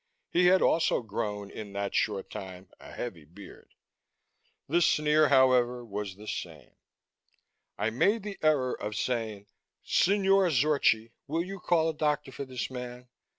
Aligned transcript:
He 0.31 0.47
had 0.47 0.63
also 0.63 1.03
grown, 1.03 1.51
in 1.51 1.73
that 1.73 1.93
short 1.93 2.31
time, 2.31 2.71
a 2.79 2.91
heavy 2.91 3.23
beard. 3.23 3.75
The 4.67 4.81
sneer, 4.81 5.29
however, 5.29 5.85
was 5.85 6.15
the 6.15 6.25
same. 6.27 6.71
I 7.77 7.91
made 7.91 8.23
the 8.23 8.39
error 8.41 8.73
of 8.73 8.95
saying, 8.95 9.45
"Signore 9.83 10.49
Zorchi, 10.49 11.11
will 11.27 11.43
you 11.43 11.59
call 11.59 11.87
a 11.89 11.93
doctor 11.93 12.31
for 12.31 12.45
this 12.45 12.71
man?" 12.71 13.09